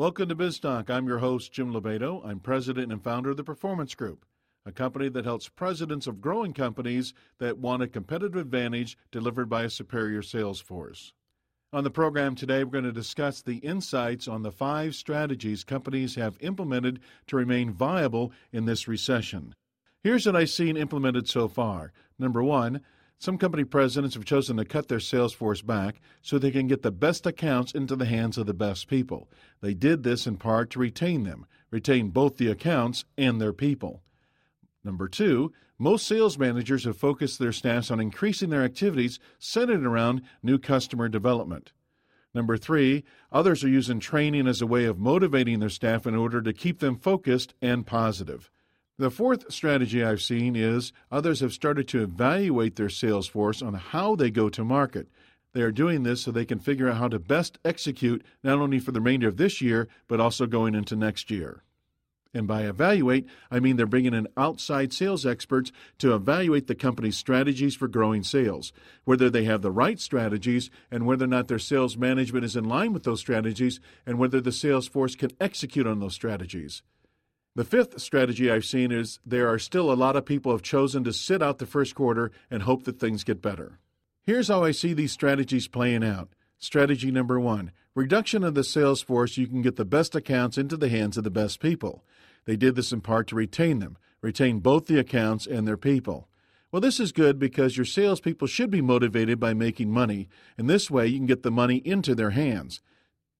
Welcome 0.00 0.30
to 0.30 0.34
BizTalk. 0.34 0.88
I'm 0.88 1.06
your 1.06 1.18
host, 1.18 1.52
Jim 1.52 1.74
Lobato. 1.74 2.24
I'm 2.24 2.40
president 2.40 2.90
and 2.90 3.04
founder 3.04 3.32
of 3.32 3.36
the 3.36 3.44
Performance 3.44 3.94
Group, 3.94 4.24
a 4.64 4.72
company 4.72 5.10
that 5.10 5.26
helps 5.26 5.50
presidents 5.50 6.06
of 6.06 6.22
growing 6.22 6.54
companies 6.54 7.12
that 7.36 7.58
want 7.58 7.82
a 7.82 7.86
competitive 7.86 8.36
advantage 8.36 8.96
delivered 9.12 9.50
by 9.50 9.64
a 9.64 9.68
superior 9.68 10.22
sales 10.22 10.58
force. 10.58 11.12
On 11.74 11.84
the 11.84 11.90
program 11.90 12.34
today, 12.34 12.64
we're 12.64 12.70
going 12.70 12.84
to 12.84 12.92
discuss 12.92 13.42
the 13.42 13.58
insights 13.58 14.26
on 14.26 14.42
the 14.42 14.50
five 14.50 14.94
strategies 14.94 15.64
companies 15.64 16.14
have 16.14 16.38
implemented 16.40 17.00
to 17.26 17.36
remain 17.36 17.70
viable 17.70 18.32
in 18.52 18.64
this 18.64 18.88
recession. 18.88 19.54
Here's 20.02 20.24
what 20.24 20.34
I've 20.34 20.48
seen 20.48 20.78
implemented 20.78 21.28
so 21.28 21.46
far. 21.46 21.92
Number 22.18 22.42
one, 22.42 22.80
some 23.20 23.36
company 23.36 23.64
presidents 23.64 24.14
have 24.14 24.24
chosen 24.24 24.56
to 24.56 24.64
cut 24.64 24.88
their 24.88 24.98
sales 24.98 25.34
force 25.34 25.60
back 25.60 26.00
so 26.22 26.38
they 26.38 26.50
can 26.50 26.66
get 26.66 26.80
the 26.80 26.90
best 26.90 27.26
accounts 27.26 27.70
into 27.72 27.94
the 27.94 28.06
hands 28.06 28.38
of 28.38 28.46
the 28.46 28.54
best 28.54 28.88
people. 28.88 29.28
They 29.60 29.74
did 29.74 30.02
this 30.02 30.26
in 30.26 30.38
part 30.38 30.70
to 30.70 30.78
retain 30.78 31.24
them, 31.24 31.44
retain 31.70 32.08
both 32.08 32.38
the 32.38 32.50
accounts 32.50 33.04
and 33.18 33.38
their 33.38 33.52
people. 33.52 34.02
Number 34.82 35.06
two, 35.06 35.52
most 35.78 36.06
sales 36.06 36.38
managers 36.38 36.84
have 36.84 36.96
focused 36.96 37.38
their 37.38 37.52
staffs 37.52 37.90
on 37.90 38.00
increasing 38.00 38.48
their 38.48 38.64
activities 38.64 39.20
centered 39.38 39.84
around 39.84 40.22
new 40.42 40.58
customer 40.58 41.06
development. 41.10 41.72
Number 42.34 42.56
three, 42.56 43.04
others 43.30 43.62
are 43.62 43.68
using 43.68 44.00
training 44.00 44.46
as 44.46 44.62
a 44.62 44.66
way 44.66 44.86
of 44.86 44.98
motivating 44.98 45.60
their 45.60 45.68
staff 45.68 46.06
in 46.06 46.14
order 46.14 46.40
to 46.40 46.54
keep 46.54 46.78
them 46.78 46.96
focused 46.96 47.52
and 47.60 47.86
positive. 47.86 48.50
The 49.00 49.10
fourth 49.10 49.50
strategy 49.50 50.04
I've 50.04 50.20
seen 50.20 50.54
is 50.54 50.92
others 51.10 51.40
have 51.40 51.54
started 51.54 51.88
to 51.88 52.02
evaluate 52.02 52.76
their 52.76 52.90
sales 52.90 53.26
force 53.26 53.62
on 53.62 53.72
how 53.72 54.14
they 54.14 54.30
go 54.30 54.50
to 54.50 54.62
market. 54.62 55.08
They 55.54 55.62
are 55.62 55.72
doing 55.72 56.02
this 56.02 56.20
so 56.20 56.30
they 56.30 56.44
can 56.44 56.58
figure 56.58 56.86
out 56.86 56.98
how 56.98 57.08
to 57.08 57.18
best 57.18 57.58
execute 57.64 58.22
not 58.44 58.58
only 58.58 58.78
for 58.78 58.92
the 58.92 59.00
remainder 59.00 59.26
of 59.26 59.38
this 59.38 59.62
year, 59.62 59.88
but 60.06 60.20
also 60.20 60.44
going 60.44 60.74
into 60.74 60.96
next 60.96 61.30
year. 61.30 61.62
And 62.34 62.46
by 62.46 62.64
evaluate, 62.64 63.26
I 63.50 63.58
mean 63.58 63.76
they're 63.76 63.86
bringing 63.86 64.12
in 64.12 64.28
outside 64.36 64.92
sales 64.92 65.24
experts 65.24 65.72
to 65.96 66.14
evaluate 66.14 66.66
the 66.66 66.74
company's 66.74 67.16
strategies 67.16 67.74
for 67.74 67.88
growing 67.88 68.22
sales, 68.22 68.70
whether 69.04 69.30
they 69.30 69.44
have 69.44 69.62
the 69.62 69.72
right 69.72 69.98
strategies 69.98 70.68
and 70.90 71.06
whether 71.06 71.24
or 71.24 71.28
not 71.28 71.48
their 71.48 71.58
sales 71.58 71.96
management 71.96 72.44
is 72.44 72.54
in 72.54 72.64
line 72.64 72.92
with 72.92 73.04
those 73.04 73.20
strategies 73.20 73.80
and 74.04 74.18
whether 74.18 74.42
the 74.42 74.52
sales 74.52 74.86
force 74.86 75.16
can 75.16 75.30
execute 75.40 75.86
on 75.86 76.00
those 76.00 76.12
strategies. 76.12 76.82
The 77.56 77.64
fifth 77.64 78.00
strategy 78.00 78.48
I've 78.48 78.64
seen 78.64 78.92
is 78.92 79.18
there 79.26 79.48
are 79.48 79.58
still 79.58 79.90
a 79.90 79.94
lot 79.94 80.14
of 80.14 80.24
people 80.24 80.52
have 80.52 80.62
chosen 80.62 81.02
to 81.02 81.12
sit 81.12 81.42
out 81.42 81.58
the 81.58 81.66
first 81.66 81.96
quarter 81.96 82.30
and 82.48 82.62
hope 82.62 82.84
that 82.84 83.00
things 83.00 83.24
get 83.24 83.42
better. 83.42 83.80
Here's 84.22 84.46
how 84.46 84.62
I 84.62 84.70
see 84.70 84.92
these 84.92 85.10
strategies 85.10 85.66
playing 85.66 86.04
out. 86.04 86.28
Strategy 86.58 87.10
number 87.10 87.40
one 87.40 87.72
reduction 87.96 88.44
of 88.44 88.54
the 88.54 88.62
sales 88.62 89.02
force, 89.02 89.36
you 89.36 89.48
can 89.48 89.62
get 89.62 89.74
the 89.74 89.84
best 89.84 90.14
accounts 90.14 90.58
into 90.58 90.76
the 90.76 90.88
hands 90.88 91.16
of 91.16 91.24
the 91.24 91.30
best 91.30 91.58
people. 91.58 92.04
They 92.44 92.56
did 92.56 92.76
this 92.76 92.92
in 92.92 93.00
part 93.00 93.26
to 93.28 93.34
retain 93.34 93.80
them, 93.80 93.98
retain 94.20 94.60
both 94.60 94.86
the 94.86 95.00
accounts 95.00 95.44
and 95.44 95.66
their 95.66 95.76
people. 95.76 96.28
Well, 96.70 96.80
this 96.80 97.00
is 97.00 97.10
good 97.10 97.40
because 97.40 97.76
your 97.76 97.84
salespeople 97.84 98.46
should 98.46 98.70
be 98.70 98.80
motivated 98.80 99.40
by 99.40 99.54
making 99.54 99.90
money, 99.90 100.28
and 100.56 100.70
this 100.70 100.88
way 100.88 101.08
you 101.08 101.18
can 101.18 101.26
get 101.26 101.42
the 101.42 101.50
money 101.50 101.78
into 101.78 102.14
their 102.14 102.30
hands. 102.30 102.80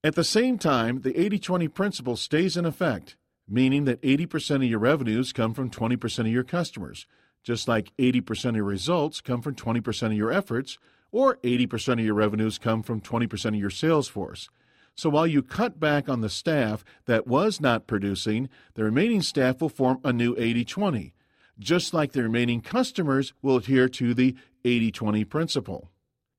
At 0.03 0.17
the 0.17 0.25
same 0.25 0.59
time, 0.59 1.03
the 1.03 1.17
80 1.17 1.39
20 1.39 1.69
principle 1.69 2.17
stays 2.17 2.57
in 2.57 2.65
effect 2.65 3.17
meaning 3.51 3.85
that 3.85 4.01
80% 4.03 4.57
of 4.57 4.63
your 4.65 4.79
revenues 4.79 5.33
come 5.33 5.53
from 5.53 5.71
20% 5.71 6.19
of 6.21 6.27
your 6.29 6.45
customers, 6.45 7.07
just 7.43 7.67
like 7.67 7.95
80% 7.99 8.51
of 8.51 8.57
your 8.57 8.65
results 8.65 9.21
come 9.21 9.43
from 9.43 9.55
20% 9.55 10.07
of 10.07 10.13
your 10.13 10.33
efforts, 10.33 10.79
or 11.11 11.37
80% 11.39 11.95
of 11.95 12.01
your 12.01 12.15
revenues 12.15 12.59
come 12.59 12.83
from 12.83 13.01
20% 13.01 13.47
of 13.47 13.55
your 13.57 13.71
sales 13.71 14.09
force. 14.09 14.49
So 14.95 15.11
while 15.11 15.27
you 15.27 15.43
cut 15.43 15.81
back 15.81 16.09
on 16.09 16.21
the 16.21 16.29
staff 16.29 16.85
that 17.07 17.27
was 17.27 17.61
not 17.61 17.87
producing, 17.87 18.49
the 18.75 18.85
remaining 18.85 19.23
staff 19.23 19.61
will 19.61 19.69
form 19.69 19.99
a 20.05 20.13
new 20.13 20.35
80 20.37 20.65
20, 20.65 21.15
just 21.59 21.95
like 21.95 22.13
the 22.13 22.23
remaining 22.23 22.61
customers 22.61 23.33
will 23.43 23.57
adhere 23.57 23.89
to 23.89 24.15
the 24.15 24.37
80 24.65 24.91
20 24.93 25.25
principle. 25.25 25.91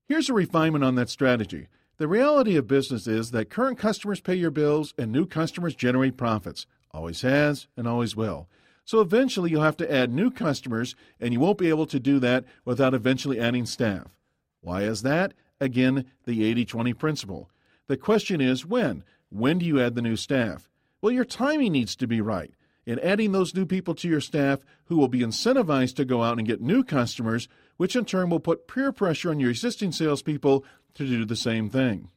Here's 0.07 0.29
a 0.29 0.33
refinement 0.33 0.83
on 0.83 0.95
that 0.95 1.09
strategy. 1.09 1.67
The 1.97 2.07
reality 2.07 2.55
of 2.55 2.67
business 2.67 3.07
is 3.07 3.31
that 3.31 3.49
current 3.49 3.77
customers 3.77 4.19
pay 4.19 4.35
your 4.35 4.51
bills 4.51 4.93
and 4.97 5.11
new 5.11 5.25
customers 5.25 5.75
generate 5.75 6.17
profits. 6.17 6.65
Always 6.93 7.21
has 7.21 7.67
and 7.77 7.87
always 7.87 8.15
will. 8.15 8.47
So 8.83 8.99
eventually 8.99 9.51
you'll 9.51 9.61
have 9.61 9.77
to 9.77 9.91
add 9.91 10.11
new 10.11 10.29
customers, 10.29 10.95
and 11.19 11.33
you 11.33 11.39
won't 11.39 11.57
be 11.57 11.69
able 11.69 11.85
to 11.85 11.99
do 11.99 12.19
that 12.19 12.45
without 12.65 12.93
eventually 12.93 13.39
adding 13.39 13.65
staff. 13.65 14.17
Why 14.59 14.83
is 14.83 15.01
that? 15.03 15.33
Again, 15.59 16.05
the 16.25 16.43
80 16.43 16.65
20 16.65 16.93
principle. 16.93 17.49
The 17.87 17.97
question 17.97 18.41
is 18.41 18.65
when? 18.65 19.03
When 19.29 19.59
do 19.59 19.65
you 19.65 19.79
add 19.79 19.95
the 19.95 20.01
new 20.01 20.15
staff? 20.15 20.69
Well, 21.01 21.13
your 21.13 21.25
timing 21.25 21.71
needs 21.71 21.95
to 21.97 22.07
be 22.07 22.21
right. 22.21 22.53
In 22.85 22.99
adding 22.99 23.31
those 23.31 23.55
new 23.55 23.65
people 23.65 23.93
to 23.95 24.09
your 24.09 24.21
staff 24.21 24.59
who 24.85 24.97
will 24.97 25.07
be 25.07 25.19
incentivized 25.19 25.95
to 25.95 26.05
go 26.05 26.23
out 26.23 26.37
and 26.37 26.47
get 26.47 26.61
new 26.61 26.83
customers, 26.83 27.47
which 27.77 27.95
in 27.95 28.05
turn 28.05 28.29
will 28.29 28.39
put 28.39 28.67
peer 28.67 28.91
pressure 28.91 29.29
on 29.29 29.39
your 29.39 29.51
existing 29.51 29.91
salespeople 29.91 30.65
to 30.95 31.05
do 31.05 31.23
the 31.23 31.35
same 31.35 31.69
thing. 31.69 32.09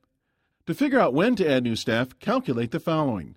To 0.67 0.75
figure 0.75 0.99
out 0.99 1.15
when 1.15 1.37
to 1.37 1.49
add 1.49 1.63
new 1.63 1.77
staff, 1.77 2.19
calculate 2.19 2.71
the 2.71 2.81
following 2.81 3.37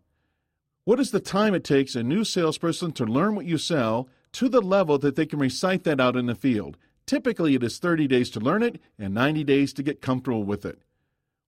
what 0.88 1.02
is 1.02 1.12
the 1.12 1.20
time 1.20 1.54
it 1.54 1.66
takes 1.66 1.96
a 1.96 2.02
new 2.02 2.24
salesperson 2.24 2.94
to 2.94 3.04
learn 3.04 3.36
what 3.36 3.46
you 3.46 3.58
sell 3.58 4.08
to 4.32 4.48
the 4.48 4.62
level 4.62 4.98
that 4.98 5.18
they 5.18 5.26
can 5.26 5.38
recite 5.38 5.84
that 5.84 6.00
out 6.00 6.16
in 6.16 6.28
the 6.28 6.34
field? 6.34 6.78
Typically, 7.06 7.56
it 7.56 7.62
is 7.62 7.78
30 7.78 8.08
days 8.08 8.30
to 8.30 8.40
learn 8.40 8.64
it 8.64 8.80
and 8.98 9.14
90 9.14 9.44
days 9.44 9.74
to 9.74 9.84
get 9.84 10.02
comfortable 10.02 10.46
with 10.46 10.66
it. 10.66 10.80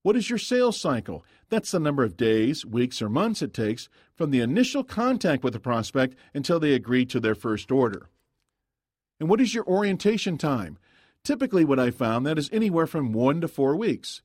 What 0.04 0.18
is 0.18 0.30
your 0.30 0.40
sales 0.40 0.78
cycle? 0.78 1.24
That's 1.48 1.72
the 1.72 1.80
number 1.80 2.04
of 2.04 2.18
days, 2.18 2.66
weeks, 2.66 3.02
or 3.02 3.08
months 3.08 3.42
it 3.42 3.54
takes 3.54 3.88
from 4.14 4.32
the 4.32 4.42
initial 4.42 4.84
contact 4.84 5.42
with 5.42 5.54
the 5.54 5.60
prospect 5.62 6.18
until 6.34 6.60
they 6.60 6.74
agree 6.74 7.06
to 7.06 7.22
their 7.22 7.34
first 7.34 7.72
order. 7.72 8.10
And 9.22 9.30
what 9.30 9.40
is 9.40 9.54
your 9.56 9.66
orientation 9.66 10.38
time? 10.38 10.78
Typically, 11.24 11.64
what 11.64 11.80
I 11.80 11.92
found 11.92 12.26
that 12.26 12.38
is 12.38 12.50
anywhere 12.52 12.88
from 12.88 13.14
one 13.14 13.40
to 13.40 13.48
four 13.48 13.78
weeks. 13.78 14.22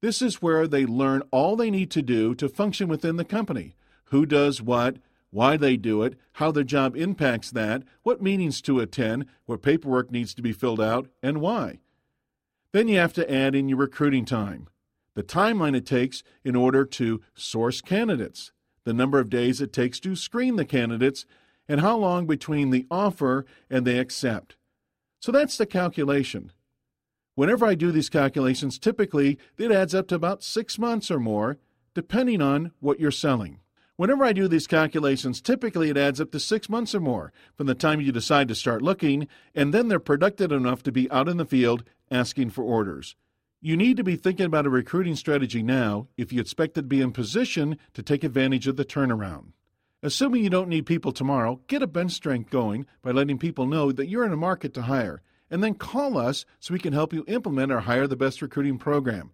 This 0.00 0.20
is 0.20 0.42
where 0.42 0.66
they 0.66 0.86
learn 0.86 1.22
all 1.30 1.54
they 1.54 1.70
need 1.70 1.92
to 1.92 2.02
do 2.02 2.34
to 2.34 2.48
function 2.48 2.88
within 2.88 3.14
the 3.14 3.24
company 3.24 3.76
who 4.06 4.26
does 4.26 4.60
what, 4.60 4.96
why 5.30 5.56
they 5.56 5.76
do 5.76 6.02
it, 6.02 6.18
how 6.32 6.50
their 6.50 6.64
job 6.64 6.96
impacts 6.96 7.50
that, 7.50 7.82
what 8.02 8.22
meetings 8.22 8.60
to 8.62 8.80
attend, 8.80 9.26
what 9.44 9.62
paperwork 9.62 10.10
needs 10.10 10.34
to 10.34 10.42
be 10.42 10.52
filled 10.52 10.80
out, 10.80 11.08
and 11.22 11.40
why. 11.40 11.78
Then 12.72 12.88
you 12.88 12.98
have 12.98 13.12
to 13.14 13.30
add 13.32 13.54
in 13.54 13.68
your 13.68 13.78
recruiting 13.78 14.24
time, 14.24 14.68
the 15.14 15.22
timeline 15.22 15.76
it 15.76 15.86
takes 15.86 16.22
in 16.44 16.54
order 16.54 16.84
to 16.84 17.22
source 17.34 17.80
candidates, 17.80 18.52
the 18.84 18.94
number 18.94 19.18
of 19.18 19.30
days 19.30 19.60
it 19.60 19.72
takes 19.72 19.98
to 20.00 20.14
screen 20.14 20.56
the 20.56 20.64
candidates, 20.64 21.26
and 21.68 21.80
how 21.80 21.96
long 21.96 22.26
between 22.26 22.70
the 22.70 22.86
offer 22.90 23.44
and 23.68 23.86
they 23.86 23.98
accept. 23.98 24.56
So 25.20 25.32
that's 25.32 25.58
the 25.58 25.66
calculation. 25.66 26.52
Whenever 27.34 27.66
I 27.66 27.74
do 27.74 27.90
these 27.90 28.08
calculations, 28.08 28.78
typically 28.78 29.38
it 29.58 29.72
adds 29.72 29.94
up 29.94 30.08
to 30.08 30.14
about 30.14 30.42
six 30.42 30.78
months 30.78 31.10
or 31.10 31.18
more, 31.18 31.58
depending 31.94 32.40
on 32.40 32.72
what 32.80 33.00
you're 33.00 33.10
selling. 33.10 33.60
Whenever 33.96 34.24
I 34.24 34.34
do 34.34 34.46
these 34.46 34.66
calculations, 34.66 35.40
typically 35.40 35.88
it 35.88 35.96
adds 35.96 36.20
up 36.20 36.30
to 36.32 36.40
six 36.40 36.68
months 36.68 36.94
or 36.94 37.00
more 37.00 37.32
from 37.56 37.66
the 37.66 37.74
time 37.74 38.00
you 38.00 38.12
decide 38.12 38.46
to 38.48 38.54
start 38.54 38.82
looking, 38.82 39.26
and 39.54 39.72
then 39.72 39.88
they're 39.88 39.98
productive 39.98 40.52
enough 40.52 40.82
to 40.82 40.92
be 40.92 41.10
out 41.10 41.28
in 41.28 41.38
the 41.38 41.46
field 41.46 41.82
asking 42.10 42.50
for 42.50 42.62
orders. 42.62 43.16
You 43.62 43.74
need 43.74 43.96
to 43.96 44.04
be 44.04 44.16
thinking 44.16 44.44
about 44.44 44.66
a 44.66 44.70
recruiting 44.70 45.16
strategy 45.16 45.62
now 45.62 46.08
if 46.18 46.30
you 46.30 46.42
expect 46.42 46.74
to 46.74 46.82
be 46.82 47.00
in 47.00 47.12
position 47.12 47.78
to 47.94 48.02
take 48.02 48.22
advantage 48.22 48.66
of 48.66 48.76
the 48.76 48.84
turnaround. 48.84 49.52
Assuming 50.02 50.44
you 50.44 50.50
don't 50.50 50.68
need 50.68 50.84
people 50.84 51.10
tomorrow, 51.10 51.60
get 51.66 51.82
a 51.82 51.86
bench 51.86 52.12
strength 52.12 52.50
going 52.50 52.84
by 53.00 53.12
letting 53.12 53.38
people 53.38 53.66
know 53.66 53.92
that 53.92 54.08
you're 54.08 54.26
in 54.26 54.32
a 54.32 54.36
market 54.36 54.74
to 54.74 54.82
hire, 54.82 55.22
and 55.50 55.64
then 55.64 55.72
call 55.72 56.18
us 56.18 56.44
so 56.60 56.74
we 56.74 56.78
can 56.78 56.92
help 56.92 57.14
you 57.14 57.24
implement 57.26 57.72
our 57.72 57.80
Hire 57.80 58.06
the 58.06 58.14
Best 58.14 58.42
recruiting 58.42 58.76
program. 58.76 59.30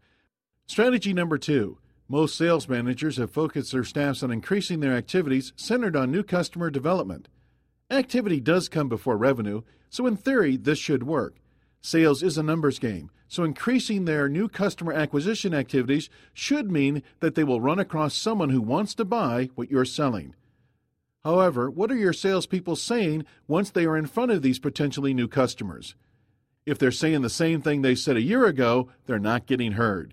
Strategy 0.67 1.13
number 1.13 1.37
two 1.37 1.79
most 2.13 2.37
sales 2.37 2.69
managers 2.69 3.17
have 3.17 3.31
focused 3.31 3.73
their 3.73 3.83
staffs 3.83 4.23
on 4.23 4.31
increasing 4.31 4.81
their 4.81 4.95
activities 4.95 5.55
centered 5.57 5.97
on 5.97 6.13
new 6.13 6.23
customer 6.23 6.69
development. 6.69 7.27
Activity 7.91 8.39
does 8.39 8.69
come 8.69 8.87
before 8.87 9.17
revenue, 9.17 9.63
so 9.89 10.07
in 10.07 10.15
theory, 10.15 10.59
this 10.59 10.79
should 10.79 11.05
work. 11.05 11.37
Sales 11.81 12.23
is 12.23 12.37
a 12.37 12.43
numbers 12.43 12.79
game, 12.79 13.11
so 13.29 13.45
increasing 13.45 14.05
their 14.05 14.29
new 14.29 14.47
customer 14.47 14.93
acquisition 14.93 15.55
activities 15.55 16.11
should 16.35 16.71
mean 16.71 17.03
that 17.21 17.35
they 17.35 17.45
will 17.45 17.63
run 17.63 17.79
across 17.79 18.15
someone 18.15 18.51
who 18.51 18.61
wants 18.61 18.95
to 18.95 19.07
buy 19.07 19.49
what 19.55 19.71
you're 19.71 19.87
selling. 19.87 20.35
However, 21.25 21.71
what 21.71 21.91
are 21.91 21.97
your 21.97 22.13
salespeople 22.13 22.77
saying 22.77 23.25
once 23.49 23.71
they 23.71 23.87
are 23.87 23.97
in 23.97 24.05
front 24.05 24.33
of 24.33 24.43
these 24.43 24.59
potentially 24.59 25.15
new 25.15 25.29
customers? 25.29 25.95
If 26.67 26.79
they're 26.79 26.91
saying 26.91 27.23
the 27.23 27.31
same 27.31 27.63
thing 27.63 27.81
they 27.81 27.95
said 27.95 28.19
a 28.19 28.23
year 28.23 28.45
ago, 28.45 28.91
they're 29.07 29.19
not 29.19 29.47
getting 29.47 29.73
heard. 29.73 30.13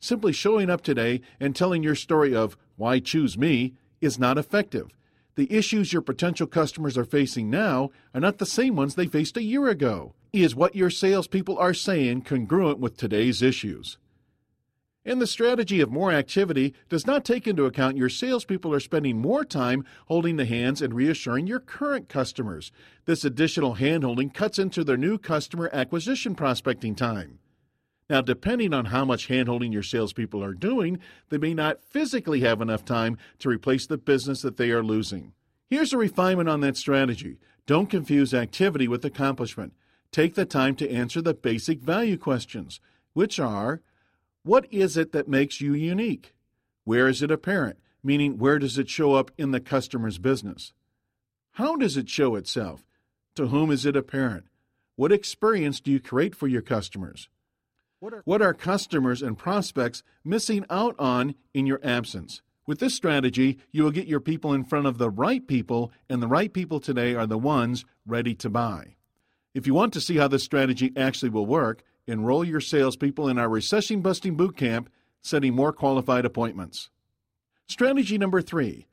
Simply 0.00 0.32
showing 0.32 0.70
up 0.70 0.80
today 0.80 1.20
and 1.38 1.54
telling 1.54 1.82
your 1.82 1.94
story 1.94 2.34
of 2.34 2.56
why 2.76 3.00
choose 3.00 3.36
me 3.36 3.74
is 4.00 4.18
not 4.18 4.38
effective. 4.38 4.88
The 5.34 5.52
issues 5.52 5.92
your 5.92 6.02
potential 6.02 6.46
customers 6.46 6.96
are 6.96 7.04
facing 7.04 7.50
now 7.50 7.90
are 8.14 8.20
not 8.20 8.38
the 8.38 8.46
same 8.46 8.76
ones 8.76 8.94
they 8.94 9.06
faced 9.06 9.36
a 9.36 9.42
year 9.42 9.68
ago. 9.68 10.14
Is 10.32 10.54
what 10.54 10.74
your 10.74 10.90
salespeople 10.90 11.58
are 11.58 11.74
saying 11.74 12.22
congruent 12.22 12.78
with 12.78 12.96
today's 12.96 13.42
issues? 13.42 13.98
And 15.04 15.20
the 15.20 15.26
strategy 15.26 15.80
of 15.80 15.90
more 15.90 16.12
activity 16.12 16.74
does 16.88 17.06
not 17.06 17.24
take 17.24 17.46
into 17.46 17.64
account 17.64 17.96
your 17.96 18.10
salespeople 18.10 18.72
are 18.72 18.80
spending 18.80 19.18
more 19.18 19.44
time 19.44 19.84
holding 20.06 20.36
the 20.36 20.44
hands 20.44 20.82
and 20.82 20.94
reassuring 20.94 21.46
your 21.46 21.60
current 21.60 22.08
customers. 22.08 22.70
This 23.06 23.24
additional 23.24 23.76
handholding 23.76 24.32
cuts 24.32 24.58
into 24.58 24.84
their 24.84 24.98
new 24.98 25.18
customer 25.18 25.70
acquisition 25.72 26.34
prospecting 26.34 26.94
time. 26.94 27.38
Now, 28.10 28.20
depending 28.20 28.74
on 28.74 28.86
how 28.86 29.04
much 29.04 29.28
handholding 29.28 29.72
your 29.72 29.84
salespeople 29.84 30.42
are 30.42 30.52
doing, 30.52 30.98
they 31.28 31.38
may 31.38 31.54
not 31.54 31.84
physically 31.84 32.40
have 32.40 32.60
enough 32.60 32.84
time 32.84 33.16
to 33.38 33.48
replace 33.48 33.86
the 33.86 33.96
business 33.96 34.42
that 34.42 34.56
they 34.56 34.72
are 34.72 34.82
losing. 34.82 35.32
Here's 35.68 35.92
a 35.92 35.96
refinement 35.96 36.48
on 36.48 36.60
that 36.62 36.76
strategy 36.76 37.38
don't 37.66 37.88
confuse 37.88 38.34
activity 38.34 38.88
with 38.88 39.04
accomplishment. 39.04 39.74
Take 40.10 40.34
the 40.34 40.44
time 40.44 40.74
to 40.76 40.90
answer 40.90 41.22
the 41.22 41.34
basic 41.34 41.82
value 41.82 42.16
questions, 42.16 42.80
which 43.12 43.38
are 43.38 43.80
What 44.42 44.66
is 44.72 44.96
it 44.96 45.12
that 45.12 45.28
makes 45.28 45.60
you 45.60 45.72
unique? 45.72 46.34
Where 46.82 47.06
is 47.06 47.22
it 47.22 47.30
apparent? 47.30 47.78
Meaning, 48.02 48.38
where 48.38 48.58
does 48.58 48.76
it 48.76 48.88
show 48.88 49.14
up 49.14 49.30
in 49.38 49.52
the 49.52 49.60
customer's 49.60 50.18
business? 50.18 50.72
How 51.52 51.76
does 51.76 51.96
it 51.96 52.08
show 52.08 52.34
itself? 52.34 52.84
To 53.36 53.46
whom 53.46 53.70
is 53.70 53.86
it 53.86 53.94
apparent? 53.94 54.46
What 54.96 55.12
experience 55.12 55.78
do 55.80 55.92
you 55.92 56.00
create 56.00 56.34
for 56.34 56.48
your 56.48 56.62
customers? 56.62 57.28
What 58.24 58.40
are, 58.40 58.54
customers 58.54 59.20
and 59.20 59.36
prospects 59.36 60.02
missing 60.24 60.64
out 60.70 60.96
on 60.98 61.34
in 61.52 61.66
your 61.66 61.80
absence? 61.84 62.40
With 62.66 62.78
this 62.78 62.94
strategy, 62.94 63.58
you 63.72 63.82
will 63.82 63.90
get 63.90 64.06
your 64.06 64.20
people 64.20 64.54
in 64.54 64.64
front 64.64 64.86
of 64.86 64.96
the 64.96 65.10
right 65.10 65.46
people, 65.46 65.92
and 66.08 66.22
the 66.22 66.26
right 66.26 66.50
people 66.50 66.80
today 66.80 67.14
are 67.14 67.26
the 67.26 67.36
ones 67.36 67.84
ready 68.06 68.34
to 68.36 68.48
buy. 68.48 68.96
If 69.52 69.66
you 69.66 69.74
want 69.74 69.92
to 69.92 70.00
see 70.00 70.16
how 70.16 70.28
this 70.28 70.44
strategy 70.44 70.94
actually 70.96 71.28
will 71.28 71.44
work, 71.44 71.82
enroll 72.06 72.42
your 72.42 72.60
salespeople 72.60 73.28
in 73.28 73.38
our 73.38 73.50
recession 73.50 74.00
busting 74.00 74.34
boot 74.34 74.56
camp, 74.56 74.88
setting 75.20 75.52
more 75.52 75.72
qualified 75.72 76.24
appointments. 76.24 76.88
Strategy 77.66 78.16
number 78.16 78.40
three 78.40 78.86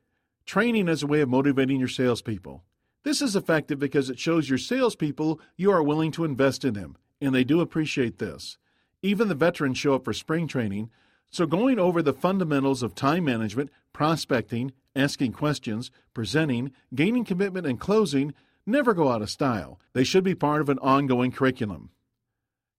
training 0.44 0.86
as 0.86 1.02
a 1.02 1.06
way 1.06 1.22
of 1.22 1.30
motivating 1.30 1.78
your 1.78 1.88
salespeople. 1.88 2.62
This 3.04 3.22
is 3.22 3.36
effective 3.36 3.78
because 3.78 4.10
it 4.10 4.18
shows 4.18 4.50
your 4.50 4.58
salespeople 4.58 5.40
you 5.56 5.70
are 5.70 5.82
willing 5.82 6.10
to 6.12 6.24
invest 6.24 6.62
in 6.62 6.74
them, 6.74 6.98
and 7.22 7.34
they 7.34 7.44
do 7.44 7.62
appreciate 7.62 8.18
this. 8.18 8.58
Even 9.02 9.28
the 9.28 9.34
veterans 9.34 9.78
show 9.78 9.94
up 9.94 10.04
for 10.04 10.12
spring 10.12 10.48
training, 10.48 10.90
so 11.30 11.46
going 11.46 11.78
over 11.78 12.02
the 12.02 12.12
fundamentals 12.12 12.82
of 12.82 12.94
time 12.94 13.24
management, 13.24 13.70
prospecting, 13.92 14.72
asking 14.96 15.32
questions, 15.32 15.90
presenting, 16.14 16.72
gaining 16.94 17.24
commitment, 17.24 17.66
and 17.66 17.78
closing 17.78 18.34
never 18.66 18.94
go 18.94 19.10
out 19.10 19.22
of 19.22 19.30
style. 19.30 19.80
They 19.92 20.04
should 20.04 20.24
be 20.24 20.34
part 20.34 20.60
of 20.60 20.68
an 20.68 20.78
ongoing 20.80 21.30
curriculum. 21.30 21.90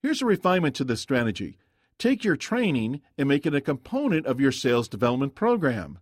Here's 0.02 0.22
a 0.22 0.26
refinement 0.26 0.76
to 0.76 0.84
this 0.84 1.02
strategy 1.02 1.58
take 1.98 2.24
your 2.24 2.38
training 2.38 3.02
and 3.18 3.28
make 3.28 3.46
it 3.46 3.54
a 3.54 3.62
component 3.62 4.26
of 4.26 4.40
your 4.40 4.54
sales 4.54 4.88
development 4.88 5.36
program. 5.36 6.00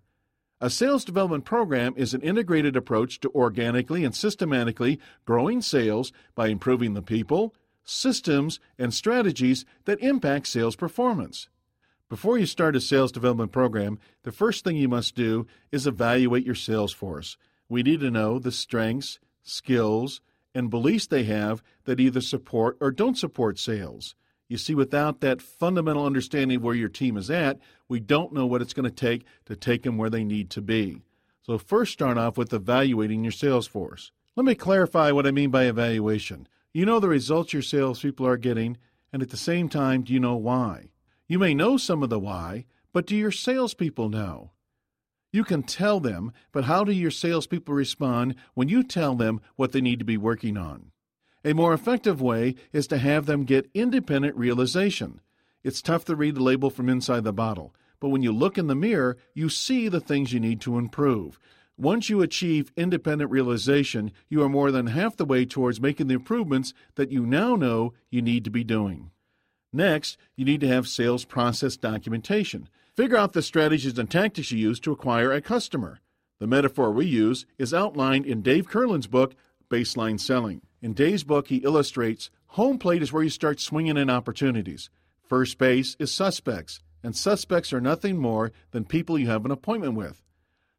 A 0.62 0.70
sales 0.70 1.06
development 1.06 1.46
program 1.46 1.94
is 1.98 2.14
an 2.14 2.22
integrated 2.22 2.76
approach 2.76 3.20
to 3.20 3.32
organically 3.32 4.04
and 4.04 4.16
systematically 4.16 5.00
growing 5.26 5.62
sales 5.62 6.12
by 6.34 6.48
improving 6.48 6.94
the 6.94 7.02
people, 7.02 7.54
systems, 7.88 8.60
and 8.78 8.94
strategies 8.94 9.66
that 9.86 10.00
impact 10.02 10.48
sales 10.48 10.76
performance. 10.76 11.48
Before 12.10 12.38
you 12.38 12.46
start 12.46 12.76
a 12.76 12.82
sales 12.82 13.12
development 13.12 13.52
program, 13.52 14.00
the 14.24 14.32
first 14.32 14.64
thing 14.64 14.78
you 14.78 14.88
must 14.88 15.16
do 15.16 15.48
is 15.72 15.88
evaluate 15.88 16.46
your 16.46 16.56
sales 16.56 16.94
force. 16.94 17.38
We 17.68 17.84
need 17.84 18.00
to 18.02 18.12
know 18.12 18.40
the 18.40 18.52
strengths, 18.52 19.20
skills, 19.44 20.22
and 20.54 20.70
beliefs 20.70 21.08
they 21.08 21.24
have 21.24 21.62
that 21.86 22.00
either 22.00 22.22
support 22.22 22.78
or 22.80 22.92
don't 22.92 23.18
support 23.18 23.60
sales. 23.60 24.16
You 24.48 24.58
see, 24.58 24.74
without 24.74 25.20
that 25.20 25.42
fundamental 25.42 26.06
understanding 26.06 26.58
of 26.58 26.64
where 26.64 26.76
your 26.76 26.88
team 26.90 27.18
is 27.18 27.30
at, 27.30 27.60
we 27.90 28.00
don't 28.00 28.34
know 28.34 28.46
what 28.46 28.62
it's 28.62 28.74
going 28.74 28.90
to 28.90 28.96
take 28.96 29.26
to 29.46 29.56
take 29.56 29.84
them 29.84 29.98
where 29.98 30.10
they 30.10 30.24
need 30.24 30.50
to 30.52 30.62
be. 30.62 31.02
So, 31.42 31.58
first 31.58 31.94
start 31.94 32.18
off 32.18 32.38
with 32.38 32.54
evaluating 32.54 33.24
your 33.24 33.32
sales 33.32 33.68
force. 33.68 34.12
Let 34.36 34.46
me 34.46 34.56
clarify 34.56 35.12
what 35.12 35.28
I 35.28 35.32
mean 35.32 35.50
by 35.50 35.66
evaluation. 35.66 36.48
You 36.78 36.86
know 36.86 37.00
the 37.00 37.10
results 37.10 37.54
your 37.54 37.64
salespeople 37.64 38.28
are 38.28 38.38
getting, 38.38 38.78
and 39.12 39.24
at 39.24 39.32
the 39.32 39.36
same 39.36 39.68
time, 39.68 40.04
do 40.04 40.14
you 40.14 40.20
know 40.20 40.36
why? 40.36 40.92
You 41.28 41.40
may 41.40 41.56
know 41.56 41.76
some 41.76 42.04
of 42.04 42.12
the 42.12 42.20
why, 42.20 42.66
but 42.94 43.08
do 43.08 43.16
your 43.16 43.32
salespeople 43.32 44.10
know? 44.10 44.52
You 45.34 45.44
can 45.44 45.64
tell 45.64 46.00
them, 46.00 46.34
but 46.52 46.66
how 46.66 46.84
do 46.84 46.92
your 46.92 47.10
salespeople 47.10 47.74
respond 47.74 48.36
when 48.54 48.70
you 48.70 48.84
tell 48.84 49.16
them 49.16 49.42
what 49.56 49.72
they 49.72 49.82
need 49.82 49.98
to 49.98 50.06
be 50.06 50.18
working 50.18 50.56
on? 50.56 50.92
A 51.44 51.54
more 51.54 51.74
effective 51.74 52.22
way 52.22 52.54
is 52.72 52.86
to 52.90 53.00
have 53.00 53.26
them 53.26 53.46
get 53.46 53.72
independent 53.74 54.38
realization. 54.38 55.20
It's 55.64 55.82
tough 55.82 56.06
to 56.06 56.16
read 56.16 56.36
the 56.36 56.44
label 56.44 56.70
from 56.70 56.90
inside 56.90 57.24
the 57.24 57.34
bottle, 57.34 57.74
but 58.00 58.10
when 58.10 58.22
you 58.22 58.32
look 58.32 58.56
in 58.56 58.68
the 58.68 58.76
mirror, 58.76 59.18
you 59.34 59.50
see 59.50 59.88
the 59.88 60.00
things 60.00 60.32
you 60.32 60.40
need 60.40 60.62
to 60.62 60.78
improve. 60.78 61.40
Once 61.80 62.10
you 62.10 62.24
achieve 62.24 62.72
independent 62.76 63.30
realization, 63.30 64.12
you 64.30 64.42
are 64.42 64.50
more 64.50 64.72
than 64.72 64.88
half 64.88 65.16
the 65.16 65.26
way 65.26 65.46
towards 65.46 65.80
making 65.80 66.08
the 66.08 66.16
improvements 66.16 66.74
that 66.96 67.12
you 67.12 67.24
now 67.24 67.56
know 67.56 67.94
you 68.10 68.20
need 68.20 68.44
to 68.44 68.50
be 68.50 68.64
doing. 68.64 69.12
Next, 69.72 70.18
you 70.36 70.44
need 70.44 70.60
to 70.62 70.68
have 70.68 70.88
sales 70.88 71.24
process 71.24 71.78
documentation. 71.78 72.68
Figure 72.96 73.18
out 73.18 73.34
the 73.34 73.44
strategies 73.44 73.96
and 74.00 74.10
tactics 74.10 74.52
you 74.52 74.58
use 74.58 74.80
to 74.80 74.92
acquire 74.92 75.32
a 75.32 75.40
customer. 75.40 76.00
The 76.40 76.48
metaphor 76.48 76.92
we 76.92 77.06
use 77.06 77.46
is 77.60 77.76
outlined 77.76 78.26
in 78.26 78.42
Dave 78.42 78.68
Kurlan's 78.68 79.06
book, 79.06 79.36
Baseline 79.70 80.20
Selling. 80.20 80.62
In 80.82 80.94
Dave's 80.94 81.24
book, 81.24 81.50
he 81.50 81.58
illustrates 81.58 82.32
home 82.48 82.80
plate 82.80 83.04
is 83.04 83.14
where 83.14 83.24
you 83.24 83.30
start 83.30 83.60
swinging 83.60 83.98
in 83.98 84.10
opportunities. 84.10 84.90
First 85.22 85.60
base 85.60 85.96
is 86.00 86.12
suspects, 86.12 86.80
and 87.04 87.16
suspects 87.16 87.72
are 87.72 87.82
nothing 87.82 88.18
more 88.18 88.52
than 88.72 88.84
people 88.84 89.20
you 89.20 89.28
have 89.28 89.46
an 89.46 89.52
appointment 89.52 89.94
with. 89.94 90.24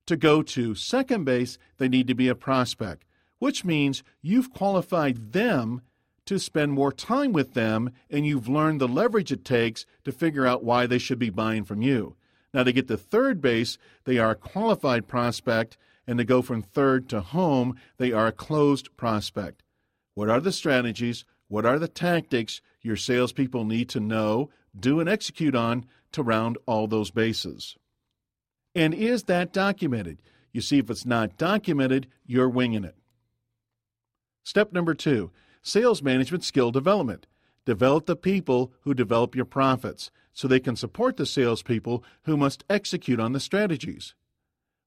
To 0.08 0.16
go 0.16 0.40
to 0.40 0.74
second 0.74 1.24
base, 1.24 1.58
they 1.76 1.86
need 1.86 2.06
to 2.06 2.14
be 2.14 2.28
a 2.28 2.34
prospect, 2.34 3.04
which 3.40 3.62
means 3.62 4.02
you've 4.22 4.54
qualified 4.54 5.34
them 5.34 5.82
to 6.24 6.38
spend 6.38 6.72
more 6.72 6.92
time 6.92 7.34
with 7.34 7.52
them 7.52 7.90
and 8.08 8.26
you've 8.26 8.48
learned 8.48 8.80
the 8.80 8.88
leverage 8.88 9.32
it 9.32 9.44
takes 9.44 9.84
to 10.04 10.10
figure 10.10 10.46
out 10.46 10.64
why 10.64 10.86
they 10.86 10.96
should 10.96 11.18
be 11.18 11.28
buying 11.28 11.62
from 11.62 11.82
you. 11.82 12.16
Now, 12.54 12.62
to 12.62 12.72
get 12.72 12.88
to 12.88 12.96
third 12.96 13.42
base, 13.42 13.76
they 14.04 14.16
are 14.16 14.30
a 14.30 14.34
qualified 14.34 15.08
prospect, 15.08 15.76
and 16.06 16.16
to 16.16 16.24
go 16.24 16.40
from 16.40 16.62
third 16.62 17.10
to 17.10 17.20
home, 17.20 17.76
they 17.98 18.10
are 18.10 18.28
a 18.28 18.32
closed 18.32 18.88
prospect. 18.96 19.62
What 20.14 20.30
are 20.30 20.40
the 20.40 20.52
strategies? 20.52 21.26
What 21.48 21.66
are 21.66 21.78
the 21.78 21.86
tactics 21.86 22.62
your 22.80 22.96
salespeople 22.96 23.66
need 23.66 23.90
to 23.90 24.00
know, 24.00 24.48
do, 24.74 25.00
and 25.00 25.08
execute 25.08 25.54
on 25.54 25.84
to 26.12 26.22
round 26.22 26.56
all 26.64 26.86
those 26.86 27.10
bases? 27.10 27.76
And 28.78 28.94
is 28.94 29.24
that 29.24 29.52
documented? 29.52 30.18
You 30.52 30.60
see, 30.60 30.78
if 30.78 30.88
it's 30.88 31.04
not 31.04 31.36
documented, 31.36 32.06
you're 32.24 32.48
winging 32.48 32.84
it. 32.84 32.94
Step 34.44 34.72
number 34.72 34.94
two 34.94 35.32
sales 35.62 36.00
management 36.00 36.44
skill 36.44 36.70
development. 36.70 37.26
Develop 37.66 38.06
the 38.06 38.14
people 38.14 38.72
who 38.82 38.94
develop 38.94 39.34
your 39.34 39.44
profits 39.44 40.12
so 40.32 40.46
they 40.46 40.60
can 40.60 40.76
support 40.76 41.16
the 41.16 41.26
salespeople 41.26 42.04
who 42.22 42.36
must 42.36 42.62
execute 42.70 43.18
on 43.18 43.32
the 43.32 43.40
strategies. 43.40 44.14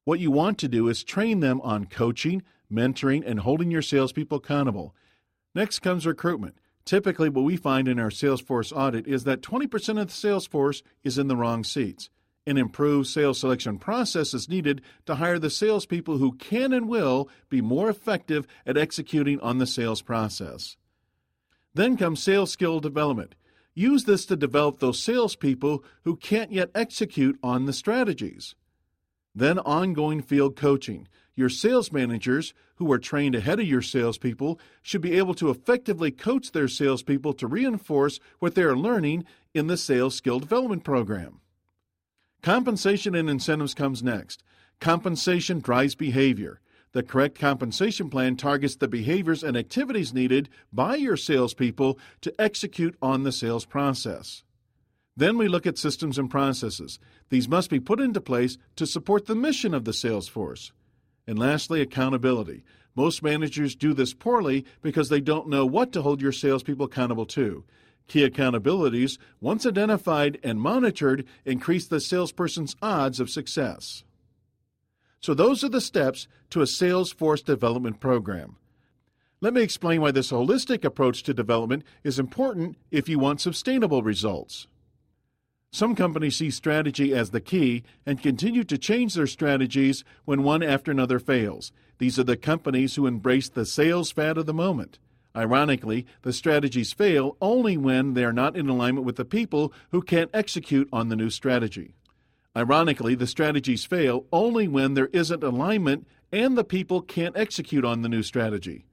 What 0.06 0.22
you 0.22 0.32
want 0.32 0.58
to 0.60 0.70
do 0.70 0.88
is 0.88 1.04
train 1.04 1.42
them 1.42 1.60
on 1.60 1.84
coaching, 1.84 2.44
mentoring, 2.72 3.24
and 3.26 3.42
holding 3.42 3.72
your 3.72 3.82
salespeople 3.82 4.38
accountable. 4.38 4.96
Next 5.54 5.80
comes 5.80 6.08
recruitment. 6.08 6.56
Typically, 6.86 7.28
what 7.28 7.44
we 7.44 7.58
find 7.58 7.90
in 7.90 8.00
our 8.00 8.10
Salesforce 8.10 8.72
audit 8.74 9.06
is 9.06 9.26
that 9.26 9.42
20% 9.42 10.00
of 10.00 10.08
the 10.08 10.14
sales 10.14 10.48
force 10.48 10.82
is 11.04 11.18
in 11.18 11.28
the 11.28 11.36
wrong 11.36 11.66
seats. 11.66 12.10
An 12.48 12.58
improved 12.58 13.08
sales 13.08 13.40
selection 13.40 13.78
process 13.78 14.34
is 14.34 14.50
needed 14.50 14.82
to 15.06 15.16
hire 15.16 15.38
the 15.38 15.52
salespeople 15.52 16.18
who 16.18 16.34
can 16.34 16.74
and 16.74 16.90
will 16.90 17.30
be 17.50 17.62
more 17.62 17.88
effective 17.88 18.48
at 18.66 18.78
executing 18.78 19.40
on 19.42 19.60
the 19.60 19.68
sales 19.68 20.02
process. 20.02 20.76
Then 21.76 21.98
comes 21.98 22.22
sales 22.22 22.52
skill 22.52 22.80
development. 22.80 23.36
Use 23.76 24.06
this 24.06 24.26
to 24.26 24.36
develop 24.36 24.80
those 24.80 25.02
salespeople 25.02 25.84
who 26.04 26.16
can't 26.16 26.52
yet 26.52 26.72
execute 26.74 27.38
on 27.44 27.68
the 27.68 27.74
strategies. 27.74 28.56
Then 29.36 29.60
ongoing 29.60 30.22
field 30.22 30.56
coaching. 30.56 31.08
Your 31.36 31.48
sales 31.48 31.92
managers, 31.92 32.54
who 32.76 32.92
are 32.92 33.00
trained 33.00 33.36
ahead 33.36 33.60
of 33.60 33.68
your 33.68 33.82
salespeople, 33.82 34.60
should 34.82 35.00
be 35.02 35.18
able 35.18 35.36
to 35.36 35.50
effectively 35.50 36.12
coach 36.12 36.52
their 36.52 36.68
salespeople 36.68 37.34
to 37.34 37.48
reinforce 37.48 38.20
what 38.40 38.56
they 38.56 38.64
are 38.64 38.76
learning 38.76 39.26
in 39.54 39.68
the 39.68 39.78
sales 39.78 40.16
skill 40.16 40.40
development 40.40 40.84
program. 40.84 41.40
Compensation 42.42 43.14
and 43.14 43.30
incentives 43.30 43.76
comes 43.76 44.02
next. 44.02 44.44
Compensation 44.80 45.60
drives 45.60 45.94
behavior. 45.94 46.60
The 46.92 47.04
correct 47.04 47.40
compensation 47.40 48.10
plan 48.10 48.36
targets 48.36 48.76
the 48.76 48.88
behaviors 48.88 49.44
and 49.44 49.56
activities 49.56 50.12
needed 50.12 50.50
by 50.74 50.96
your 50.96 51.18
salespeople 51.18 52.00
to 52.22 52.42
execute 52.42 52.98
on 53.00 53.22
the 53.24 53.32
sales 53.32 53.66
process. 53.66 54.44
Then 55.16 55.38
we 55.38 55.48
look 55.48 55.68
at 55.68 55.78
systems 55.78 56.18
and 56.18 56.32
processes. 56.32 56.98
These 57.30 57.48
must 57.48 57.70
be 57.70 57.80
put 57.80 58.00
into 58.00 58.20
place 58.20 58.58
to 58.76 58.88
support 58.88 59.28
the 59.28 59.36
mission 59.36 59.76
of 59.76 59.86
the 59.86 59.94
sales 59.94 60.28
force. 60.28 60.72
And 61.28 61.38
lastly, 61.38 61.80
accountability. 61.80 62.64
Most 62.96 63.22
managers 63.22 63.76
do 63.76 63.94
this 63.94 64.16
poorly 64.16 64.66
because 64.82 65.10
they 65.10 65.22
don't 65.22 65.48
know 65.48 65.66
what 65.66 65.92
to 65.92 66.02
hold 66.02 66.22
your 66.22 66.32
salespeople 66.32 66.88
accountable 66.88 67.28
to. 67.28 67.64
Key 68.12 68.28
accountabilities, 68.28 69.18
once 69.40 69.66
identified 69.66 70.38
and 70.44 70.60
monitored, 70.60 71.26
increase 71.46 71.88
the 71.88 72.02
salesperson's 72.02 72.76
odds 72.82 73.22
of 73.22 73.30
success. 73.30 74.04
So, 75.22 75.34
those 75.34 75.64
are 75.64 75.70
the 75.70 75.80
steps 75.80 76.28
to 76.50 76.62
a 76.62 76.68
sales 76.68 77.14
force 77.14 77.42
development 77.42 78.02
program. 78.02 78.58
Let 79.40 79.54
me 79.54 79.62
explain 79.62 80.02
why 80.02 80.12
this 80.12 80.30
holistic 80.30 80.84
approach 80.84 81.24
to 81.24 81.34
development 81.34 81.86
is 82.04 82.20
important 82.20 82.76
if 82.92 83.08
you 83.08 83.18
want 83.18 83.40
sustainable 83.40 84.04
results. 84.04 84.68
Some 85.72 85.96
companies 85.96 86.36
see 86.36 86.52
strategy 86.52 87.14
as 87.14 87.30
the 87.30 87.40
key 87.40 87.82
and 88.06 88.22
continue 88.22 88.66
to 88.66 88.78
change 88.78 89.14
their 89.14 89.26
strategies 89.26 90.04
when 90.26 90.44
one 90.44 90.64
after 90.64 90.92
another 90.92 91.18
fails. 91.18 91.72
These 91.98 92.20
are 92.20 92.26
the 92.26 92.36
companies 92.36 92.96
who 92.96 93.08
embrace 93.08 93.48
the 93.48 93.66
sales 93.66 94.12
fad 94.12 94.38
of 94.38 94.48
the 94.48 94.54
moment. 94.54 95.00
Ironically, 95.36 96.06
the 96.24 96.34
strategies 96.34 96.92
fail 96.92 97.38
only 97.42 97.78
when 97.78 98.14
they 98.14 98.24
are 98.26 98.34
not 98.34 98.58
in 98.58 98.68
alignment 98.68 99.06
with 99.06 99.16
the 99.16 99.26
people 99.26 99.72
who 99.92 100.02
can't 100.02 100.30
execute 100.34 100.90
on 100.92 101.10
the 101.10 101.16
new 101.16 101.30
strategy. 101.30 101.94
Ironically, 102.56 103.16
the 103.16 103.28
strategies 103.28 103.86
fail 103.86 104.26
only 104.34 104.68
when 104.68 104.94
there 104.94 105.08
isn't 105.14 105.44
alignment 105.44 106.06
and 106.34 106.58
the 106.58 106.66
people 106.66 107.02
can't 107.02 107.38
execute 107.38 107.86
on 107.86 108.02
the 108.02 108.10
new 108.10 108.24
strategy. 108.24 108.86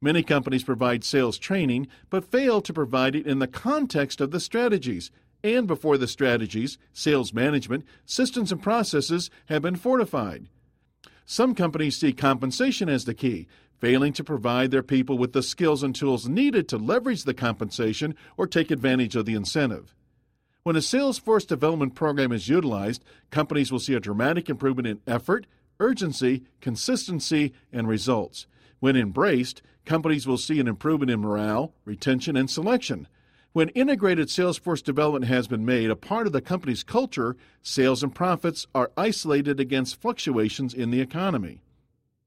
Many 0.00 0.22
companies 0.22 0.64
provide 0.64 1.04
sales 1.04 1.36
training, 1.36 1.88
but 2.08 2.30
fail 2.30 2.60
to 2.62 2.72
provide 2.72 3.14
it 3.14 3.26
in 3.26 3.38
the 3.38 3.48
context 3.48 4.20
of 4.20 4.30
the 4.30 4.40
strategies 4.40 5.10
and 5.42 5.66
before 5.66 5.98
the 5.98 6.06
strategies, 6.06 6.78
sales 6.92 7.32
management, 7.32 7.84
systems, 8.04 8.52
and 8.52 8.62
processes 8.62 9.30
have 9.46 9.62
been 9.62 9.76
fortified. 9.76 10.46
Some 11.24 11.54
companies 11.54 11.96
see 11.96 12.12
compensation 12.12 12.88
as 12.88 13.04
the 13.04 13.14
key, 13.14 13.46
failing 13.80 14.12
to 14.12 14.22
provide 14.22 14.70
their 14.70 14.82
people 14.82 15.18
with 15.18 15.32
the 15.32 15.42
skills 15.42 15.82
and 15.82 15.94
tools 15.94 16.28
needed 16.28 16.68
to 16.68 16.76
leverage 16.76 17.24
the 17.24 17.34
compensation 17.34 18.14
or 18.36 18.46
take 18.46 18.70
advantage 18.70 19.16
of 19.16 19.24
the 19.24 19.34
incentive. 19.34 19.94
When 20.62 20.76
a 20.76 20.80
Salesforce 20.80 21.46
development 21.46 21.94
program 21.94 22.32
is 22.32 22.48
utilized, 22.48 23.02
companies 23.30 23.72
will 23.72 23.78
see 23.78 23.94
a 23.94 24.00
dramatic 24.00 24.50
improvement 24.50 24.86
in 24.86 25.00
effort, 25.06 25.46
urgency, 25.80 26.44
consistency, 26.60 27.54
and 27.72 27.88
results. 27.88 28.46
When 28.78 28.94
embraced, 28.94 29.62
companies 29.86 30.26
will 30.26 30.36
see 30.36 30.60
an 30.60 30.68
improvement 30.68 31.10
in 31.10 31.20
morale, 31.20 31.72
retention, 31.86 32.36
and 32.36 32.50
selection. 32.50 33.08
When 33.52 33.70
integrated 33.70 34.28
Salesforce 34.28 34.84
development 34.84 35.24
has 35.24 35.48
been 35.48 35.64
made 35.64 35.90
a 35.90 35.96
part 35.96 36.26
of 36.26 36.32
the 36.32 36.42
company's 36.42 36.84
culture, 36.84 37.36
sales 37.62 38.02
and 38.02 38.14
profits 38.14 38.66
are 38.74 38.92
isolated 38.96 39.58
against 39.58 40.00
fluctuations 40.00 40.74
in 40.74 40.90
the 40.90 41.00
economy. 41.00 41.62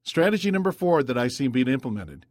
Strategy 0.03 0.51
number 0.51 0.71
four 0.71 1.01
that 1.03 1.17
I 1.17 1.27
see 1.27 1.47
being 1.47 1.67
implemented 1.67 2.25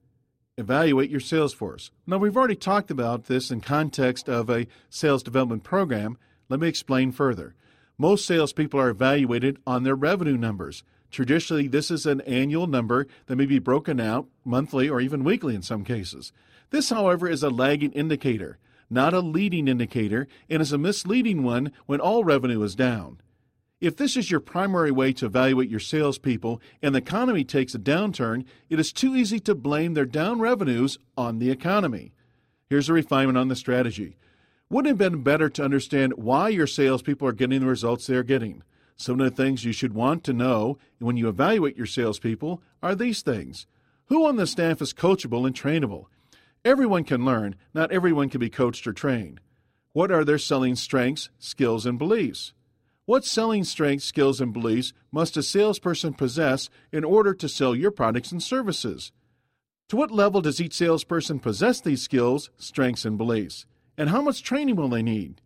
evaluate 0.59 1.11
your 1.11 1.21
sales 1.21 1.55
force. 1.55 1.91
Now, 2.07 2.19
we've 2.19 2.37
already 2.37 2.55
talked 2.55 2.91
about 2.91 3.25
this 3.25 3.51
in 3.51 3.63
context 3.63 4.29
of 4.29 4.51
a 4.51 4.67
sales 4.91 5.23
development 5.23 5.65
program. 5.65 6.19
Let 6.51 6.61
me 6.61 6.69
explain 6.69 7.11
further. 7.11 7.55
Most 7.97 8.27
salespeople 8.27 8.79
are 8.79 8.91
evaluated 8.91 9.59
on 9.67 9.83
their 9.83 9.95
revenue 9.95 10.37
numbers. 10.37 10.85
Traditionally, 11.11 11.69
this 11.69 11.91
is 11.91 12.05
an 12.05 12.21
annual 12.23 12.67
number 12.67 13.07
that 13.27 13.37
may 13.37 13.47
be 13.47 13.59
broken 13.59 13.99
out 13.99 14.29
monthly 14.45 14.91
or 14.91 15.01
even 15.01 15.25
weekly 15.25 15.55
in 15.55 15.63
some 15.63 15.85
cases. 15.85 16.33
This, 16.69 16.91
however, 16.91 17.27
is 17.27 17.43
a 17.43 17.51
lagging 17.51 17.93
indicator 17.93 18.59
not 18.93 19.15
a 19.15 19.21
leading 19.21 19.69
indicator, 19.69 20.29
and 20.51 20.61
is 20.61 20.71
a 20.71 20.79
misleading 20.79 21.43
one 21.43 21.73
when 21.87 21.99
all 21.99 22.25
revenue 22.25 22.63
is 22.63 22.75
down. 22.75 23.19
If 23.83 23.97
this 23.97 24.17
is 24.17 24.31
your 24.31 24.39
primary 24.39 24.93
way 24.93 25.13
to 25.15 25.27
evaluate 25.27 25.69
your 25.69 25.81
salespeople 25.81 26.63
and 26.81 26.95
the 26.95 27.01
economy 27.01 27.43
takes 27.43 27.75
a 27.75 27.81
downturn, 27.81 28.45
it 28.71 28.79
is 28.79 28.93
too 28.93 29.17
easy 29.17 29.41
to 29.41 29.57
blame 29.57 29.95
their 29.95 30.05
down 30.05 30.39
revenues 30.39 30.99
on 31.17 31.41
the 31.41 31.51
economy. 31.51 32.13
Here's 32.71 32.89
a 32.89 32.93
refinement 32.93 33.39
on 33.39 33.49
the 33.49 33.57
strategy. 33.57 34.17
Wouldn't 34.71 34.87
it 34.87 35.03
have 35.03 35.13
been 35.13 35.25
better 35.25 35.49
to 35.49 35.65
understand 35.65 36.13
why 36.13 36.51
your 36.51 36.69
salespeople 36.69 37.27
are 37.27 37.33
getting 37.33 37.59
the 37.59 37.67
results 37.67 38.07
they 38.07 38.15
are 38.15 38.23
getting? 38.23 38.63
Some 38.97 39.19
of 39.21 39.29
the 39.29 39.35
things 39.35 39.65
you 39.65 39.73
should 39.73 39.95
want 39.95 40.23
to 40.25 40.33
know 40.33 40.79
when 41.01 41.17
you 41.17 41.29
evaluate 41.29 41.77
your 41.77 41.87
salespeople 41.87 42.63
are 42.85 42.95
these 42.95 43.21
things. 43.23 43.67
Who 44.05 44.25
on 44.29 44.37
the 44.37 44.47
staff 44.47 44.81
is 44.81 44.95
coachable 44.95 45.45
and 45.45 45.57
trainable? 45.57 46.05
Everyone 46.65 47.03
can 47.03 47.25
learn, 47.25 47.57
not 47.75 47.91
everyone 47.91 48.29
can 48.29 48.39
be 48.39 48.49
coached 48.49 48.87
or 48.87 48.93
trained. 48.93 49.41
What 49.93 50.13
are 50.13 50.25
their 50.25 50.39
selling 50.39 50.77
strengths, 50.77 51.31
skills, 51.41 51.85
and 51.85 51.99
beliefs? 51.99 52.53
What 53.13 53.27
selling 53.27 53.65
strengths, 53.65 54.07
skills, 54.07 54.41
and 54.41 54.55
beliefs 54.55 54.95
must 55.11 55.37
a 55.37 55.43
salesperson 55.43 56.15
possess 56.15 56.71
in 56.91 57.05
order 57.05 57.35
to 57.35 57.47
sell 57.47 57.77
your 57.77 57.91
products 57.91 58.33
and 58.33 58.43
services? 58.43 59.13
To 59.91 59.97
what 59.97 60.11
level 60.11 60.41
does 60.41 60.63
each 60.63 60.73
salesperson 60.73 61.39
possess 61.39 61.79
these 61.79 62.01
skills, 62.01 62.49
strengths, 62.57 63.05
and 63.05 63.19
beliefs? 63.19 63.67
And 63.99 64.09
how 64.09 64.23
much 64.23 64.43
training 64.43 64.77
will 64.77 64.89
they 64.89 65.03
need? 65.03 65.43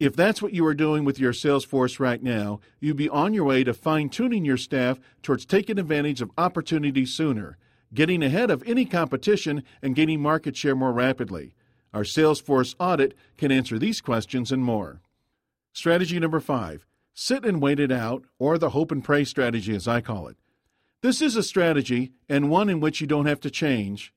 If 0.00 0.16
that's 0.16 0.42
what 0.42 0.54
you 0.54 0.66
are 0.66 0.74
doing 0.74 1.04
with 1.04 1.20
your 1.20 1.32
sales 1.32 1.64
force 1.64 2.00
right 2.00 2.20
now, 2.20 2.58
you'd 2.80 2.96
be 2.96 3.08
on 3.08 3.32
your 3.32 3.44
way 3.44 3.62
to 3.62 3.74
fine 3.74 4.08
tuning 4.08 4.44
your 4.44 4.56
staff 4.56 4.98
towards 5.22 5.46
taking 5.46 5.78
advantage 5.78 6.20
of 6.20 6.32
opportunities 6.36 7.14
sooner 7.14 7.58
getting 7.94 8.24
ahead 8.24 8.50
of 8.50 8.64
any 8.66 8.84
competition 8.84 9.62
and 9.80 9.94
gaining 9.94 10.20
market 10.20 10.56
share 10.56 10.74
more 10.74 10.92
rapidly. 10.92 11.54
Our 11.92 12.02
Salesforce 12.02 12.74
audit 12.80 13.16
can 13.38 13.52
answer 13.52 13.78
these 13.78 14.00
questions 14.00 14.50
and 14.50 14.64
more. 14.64 15.00
Strategy 15.72 16.18
number 16.18 16.40
five 16.40 16.84
sit 17.14 17.44
and 17.44 17.62
wait 17.62 17.80
it 17.80 17.92
out, 17.92 18.24
or 18.38 18.58
the 18.58 18.70
hope 18.70 18.92
and 18.92 19.02
pray 19.02 19.24
strategy, 19.24 19.74
as 19.74 19.88
I 19.88 20.00
call 20.00 20.28
it. 20.28 20.36
This 21.00 21.22
is 21.22 21.36
a 21.36 21.42
strategy 21.42 22.12
and 22.28 22.50
one 22.50 22.68
in 22.68 22.80
which 22.80 23.00
you 23.00 23.06
don't 23.06 23.26
have 23.26 23.40
to 23.40 23.50
change, 23.50 24.12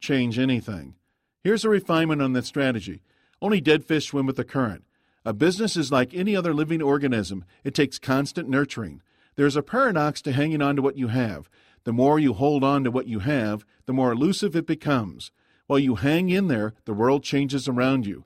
change 0.00 0.38
anything. 0.38 0.94
Here's 1.42 1.64
a 1.64 1.68
refinement 1.68 2.20
on 2.20 2.32
that 2.34 2.44
strategy. 2.44 3.02
Only 3.40 3.60
dead 3.60 3.84
fish 3.84 4.06
swim 4.06 4.26
with 4.26 4.36
the 4.36 4.44
current. 4.44 4.84
A 5.24 5.32
business 5.32 5.76
is 5.76 5.92
like 5.92 6.12
any 6.14 6.34
other 6.36 6.52
living 6.52 6.82
organism, 6.82 7.44
it 7.64 7.74
takes 7.74 7.98
constant 7.98 8.48
nurturing. 8.48 9.02
There's 9.36 9.56
a 9.56 9.62
paradox 9.62 10.20
to 10.22 10.32
hanging 10.32 10.60
on 10.60 10.76
to 10.76 10.82
what 10.82 10.98
you 10.98 11.08
have. 11.08 11.48
The 11.84 11.92
more 11.92 12.18
you 12.18 12.34
hold 12.34 12.62
on 12.62 12.84
to 12.84 12.90
what 12.90 13.06
you 13.06 13.20
have, 13.20 13.64
the 13.86 13.92
more 13.92 14.12
elusive 14.12 14.54
it 14.54 14.66
becomes. 14.66 15.30
While 15.66 15.78
you 15.78 15.94
hang 15.94 16.28
in 16.28 16.48
there, 16.48 16.74
the 16.84 16.92
world 16.92 17.22
changes 17.22 17.66
around 17.66 18.04
you. 18.06 18.24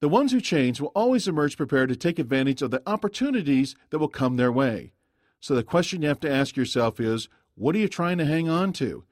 The 0.00 0.08
ones 0.08 0.32
who 0.32 0.40
change 0.40 0.80
will 0.80 0.92
always 0.94 1.26
emerge 1.26 1.56
prepared 1.56 1.88
to 1.88 1.96
take 1.96 2.18
advantage 2.18 2.60
of 2.60 2.70
the 2.70 2.82
opportunities 2.86 3.74
that 3.90 3.98
will 3.98 4.08
come 4.08 4.36
their 4.36 4.52
way. 4.52 4.92
So 5.40 5.54
the 5.54 5.62
question 5.62 6.02
you 6.02 6.08
have 6.08 6.20
to 6.20 6.30
ask 6.30 6.56
yourself 6.56 7.00
is 7.00 7.28
what 7.54 7.74
are 7.74 7.78
you 7.78 7.88
trying 7.88 8.18
to 8.18 8.26
hang 8.26 8.48
on 8.48 8.72
to? 8.74 9.04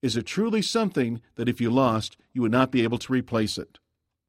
Is 0.00 0.16
it 0.16 0.26
truly 0.26 0.62
something 0.62 1.20
that 1.34 1.48
if 1.48 1.60
you 1.60 1.70
lost, 1.70 2.16
you 2.32 2.42
would 2.42 2.52
not 2.52 2.70
be 2.70 2.84
able 2.84 2.98
to 2.98 3.12
replace 3.12 3.58
it? 3.58 3.80